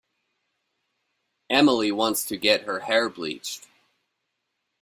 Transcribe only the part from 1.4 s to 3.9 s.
Emily wants to get her hair bleached.